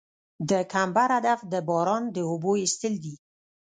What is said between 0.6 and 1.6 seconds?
کمبر هدف د